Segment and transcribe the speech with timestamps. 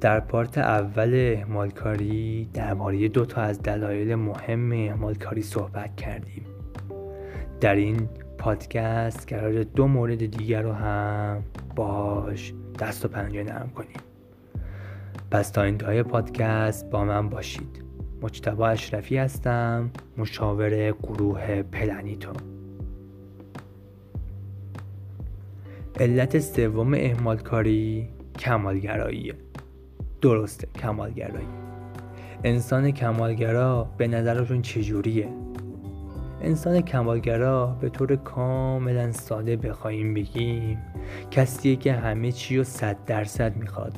[0.00, 6.46] در پارت اول اهمالکاری درباره دو تا از دلایل مهم اهمالکاری صحبت کردیم.
[7.60, 11.42] در این پادکست قرار دو مورد دیگر رو هم
[11.76, 14.00] باش دست و پنجه نرم کنیم.
[15.30, 17.82] پس تا انتهای پادکست با من باشید.
[18.22, 22.32] مجتبا اشرفی هستم مشاور گروه پلنیتو.
[26.00, 28.08] علت سوم اهمالکاری
[28.38, 29.34] کمالگراییه.
[30.20, 31.46] درسته کمالگرایی.
[32.44, 35.28] انسان کمالگرا به نظرشون چجوریه؟
[36.42, 40.78] انسان کمالگرا به طور کاملا ساده بخواهیم بگیم
[41.30, 43.92] کسیه که همه چی رو صد درصد می‌خواد.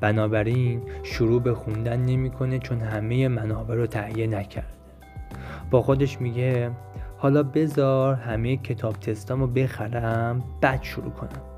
[0.00, 4.68] بنابراین شروع به خوندن نمی‌کنه چون همه منابع رو تهیه نکرده.
[5.70, 6.70] با خودش میگه
[7.18, 11.51] حالا بذار همه کتاب تستامو بخرم بعد شروع کنم.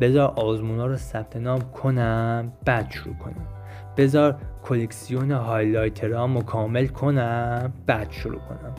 [0.00, 3.46] بذار آزمونا رو ثبت نام کنم بعد شروع کنم.
[3.96, 8.74] بذار کلکسیون هایلایترامو کامل کنم بعد شروع کنم.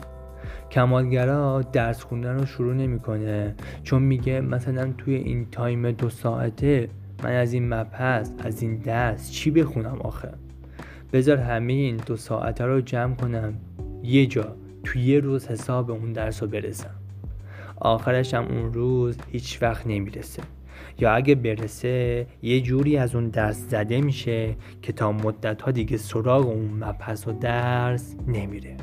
[0.70, 6.88] کمالگرا درس خوندن رو شروع نمی‌کنه چون میگه مثلا توی این تایم دو ساعته
[7.22, 10.28] من از این مبحث از این درس چی بخونم آخه؟
[11.12, 13.54] بذار همه این دو ساعته رو جمع کنم
[14.02, 16.94] یه جا توی یه روز حساب اون درس رو برسم.
[17.76, 20.42] آخرش هم اون روز هیچ وقت نمی‌رسه.
[20.98, 25.96] یا اگه برسه یه جوری از اون درس زده میشه که تا مدت ها دیگه
[25.96, 28.76] سراغ اون مبحث و درس نمیره.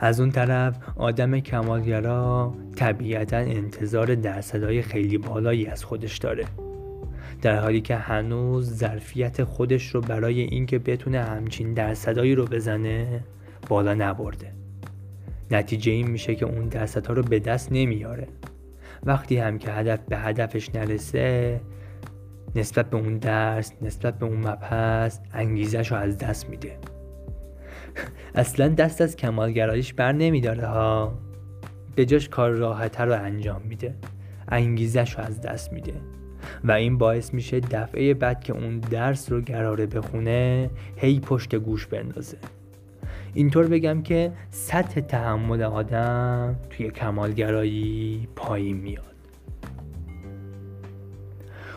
[0.00, 6.44] از اون طرف آدم کمالگرا طبیعتا انتظار درصدهای خیلی بالایی از خودش داره.
[7.42, 13.20] در حالی که هنوز ظرفیت خودش رو برای اینکه بتونه همچین درصدایی رو بزنه
[13.68, 14.52] بالا نبرده.
[15.50, 18.28] نتیجه این میشه که اون درصدها رو به دست نمیاره.
[19.04, 21.60] وقتی هم که هدف به هدفش نرسه
[22.54, 26.78] نسبت به اون درس نسبت به اون مبحث انگیزش رو از دست میده.
[28.34, 31.18] اصلا دست از کمالگراییش بر نمیداره ها.
[31.94, 33.94] به جاش کار راحتتر رو انجام میده.
[34.48, 35.94] انگیزش رو از دست میده.
[36.64, 41.86] و این باعث میشه دفعه بعد که اون درس رو گراره بخونه هی پشت گوش
[41.86, 42.38] بندازه.
[43.34, 49.14] اینطور بگم که سطح تحمل آدم توی کمالگرایی پایین میاد.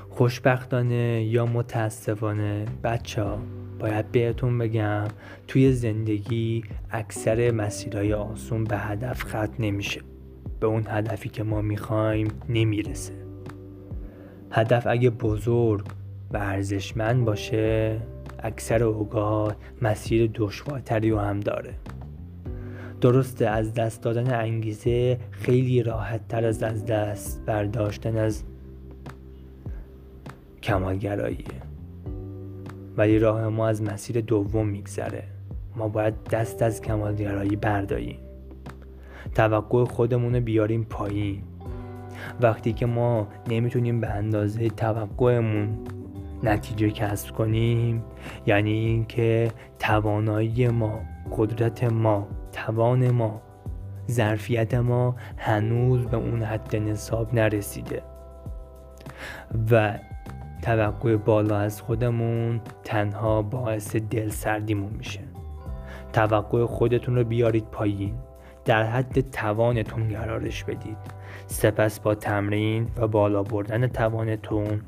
[0.09, 3.39] خوشبختانه یا متاسفانه بچه ها
[3.79, 5.07] باید بهتون بگم
[5.47, 10.01] توی زندگی اکثر مسیرهای آسون به هدف ختم نمیشه.
[10.59, 13.13] به اون هدفی که ما می‌خوایم نمی‌رسه.
[14.51, 15.85] هدف اگه بزرگ
[16.31, 17.99] و ارزشمند باشه
[18.39, 21.73] اکثر اوقات مسیر دشوارتری رو هم داره.
[23.01, 28.43] درسته از دست دادن انگیزه خیلی راحت تر از از دست برداشتن از
[30.63, 31.61] کمالگراییه.
[32.97, 35.23] ولی راه ما از مسیر دوم میگذره.
[35.75, 38.19] ما باید دست از کمالگرایی برداریم.
[39.35, 41.41] توقع خودمون رو بیاریم پایین.
[42.41, 45.77] وقتی که ما نمی‌تونیم به اندازه توقعمون
[46.43, 48.03] نتیجه کسب کنیم.
[48.45, 50.99] یعنی اینکه توانایی ما
[51.37, 53.41] قدرت ما توان ما
[54.11, 58.01] ظرفیت ما هنوز به اون حد نصاب نرسیده.
[59.71, 59.99] و
[60.61, 65.19] توقع بالا از خودمون تنها باعث دل سردیمون میشه.
[66.13, 68.13] توقع خودتون رو بیارید پایین.
[68.65, 70.97] در حد توانتون قرارش بدید.
[71.47, 74.81] سپس با تمرین و بالا بردن توانتون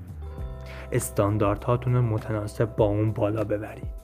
[0.91, 3.99] استانداردهاتون رو متناسب با اون بالا ببرید.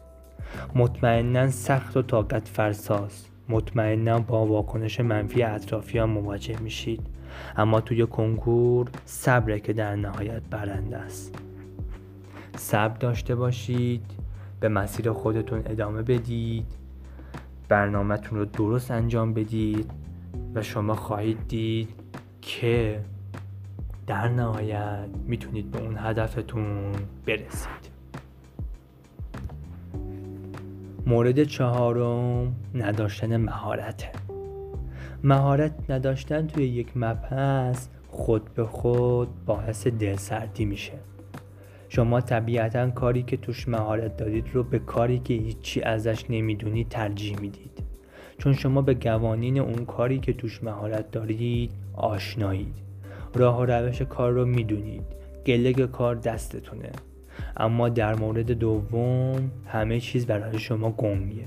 [0.75, 3.29] مطمئنا سخت و طاقت فرساست.
[3.49, 7.07] مطمئنا با واکنش منفی اطرافیان مواجه میشید.
[7.57, 11.35] اما توی کنکور صبره که در نهایت برنده است.
[12.55, 14.05] صبر داشته باشید.
[14.59, 16.65] به مسیر خودتون ادامه بدید.
[17.69, 19.91] برنامهتون رو درست انجام بدید
[20.55, 21.89] و شما خواهید دید
[22.41, 22.99] که
[24.07, 26.91] در نهایت می‌تونید به اون هدفتون
[27.25, 27.95] برسید.
[31.07, 34.15] مورد چهارم نداشتن مهارت.
[35.23, 40.93] مهارت نداشتن توی یک مبحث خود به خود باعث دلسردی میشه.
[41.89, 47.39] شما طبیعتا کاری که توش مهارت دارید رو به کاری که هیچی ازش نمی‌دونید ترجیح
[47.39, 47.83] می‌دید.
[48.37, 52.84] چون شما به قوانین اون کاری که توش مهارت دارید آشنایید.
[53.35, 55.03] راه و روش کار رو می‌دونید.
[55.45, 56.91] گلگ کار دستتونه.
[57.57, 61.45] اما در مورد دوم همه چیز برای شما گنگه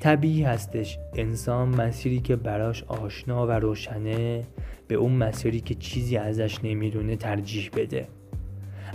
[0.00, 4.44] طبیعی هستش انسان مسیری که براش آشنا و روشنه
[4.88, 8.06] به اون مسیری که چیزی ازش نمی‌دونه ترجیح بده.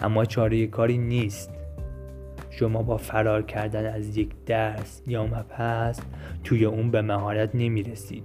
[0.02, 1.52] اما چاره کاری نیست.
[2.50, 6.00] شما با فرار کردن از یک درس یا مبحث
[6.44, 8.24] توی اون به مهارت نمی‌رسید.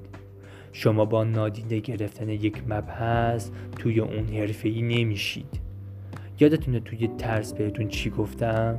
[0.76, 5.60] شما با نادیده گرفتن یک مبحث توی اون حرفه‌ای نمیشید.
[6.40, 8.78] یادتونه توی ترس بهتون چی گفتم؟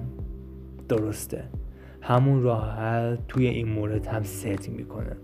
[0.89, 1.43] درسته.
[2.01, 5.15] همون راه حل توی این مورد هم ست می‌کنه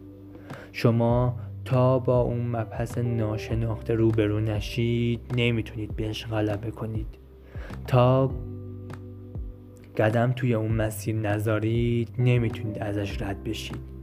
[0.71, 1.35] شما
[1.65, 7.07] تا با اون مبحث ناشناخته روبرو نشید نمی‌تونید بهش غلبه کنید.
[7.87, 8.31] تا
[9.97, 14.00] قدم توی اون مسیر نذارید نمی‌تونید ازش رد بشید.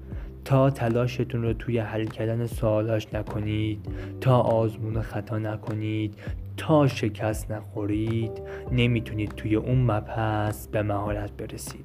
[0.48, 3.86] تا تلاشتون رو توی حل کردن سوالاش نکنید
[4.20, 6.14] تا آزمون خطا نکنید
[6.56, 8.42] تا شکست نخورید
[8.72, 11.84] نمی‌تونید توی اون مبحث به مهارت برسید.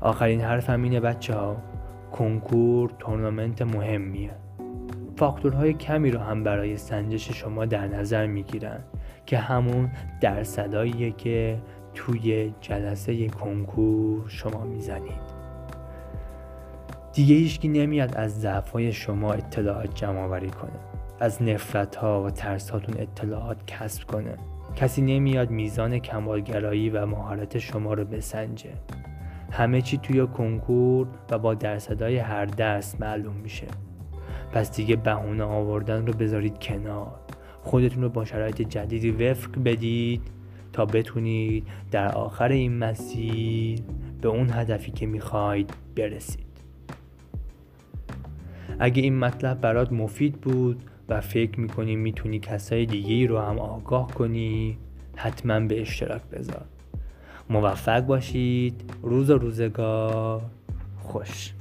[0.00, 1.56] آخرین حرفم اینه بچه ها
[2.12, 4.30] کنکور تورنمنت مهمیه.
[5.16, 8.80] فاکتورهای کمی رو هم برای سنجش شما در نظر می‌گیرن
[9.26, 9.90] که همون
[10.20, 11.58] درصداییه که
[11.94, 15.29] توی جلسه کنکور شما می‌زنید.
[17.12, 20.70] دیگه هیچکی نمیاد از ضعفهای شما اطلاعات جمع آوری کنه.
[21.20, 24.36] از نفرت ها و ترس هاتون اطلاعات کسب کنه.
[24.76, 28.70] کسی نمیاد میزان کمالگرایی و مهارت شما رو بسنجه.
[29.50, 33.66] همه چی توی کنکور و با درصدهای هر درس معلوم میشه.
[34.52, 37.20] پس دیگه بهونه آوردن رو بذارید کنار.
[37.62, 40.22] خودتون رو با شرایط جدیدی وفق بدید
[40.72, 43.80] تا بتونید در آخر این مسیر
[44.20, 46.49] به اون هدفی که می‌خواید برسید.
[48.82, 54.14] اگه این مطلب برات مفید بود و فکر می‌کنی می‌تونی کسای دیگه رو هم آگاه
[54.14, 54.78] کنی
[55.16, 56.64] حتما به اشتراک بذار.
[57.50, 58.94] موفق باشید.
[59.02, 60.42] روز و روزگار.
[60.98, 61.52] خوش.